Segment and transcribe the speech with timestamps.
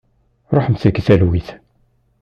[0.55, 1.49] Ruḥemt deg talwit.